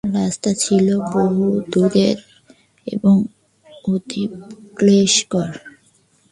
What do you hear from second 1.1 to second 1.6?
বহু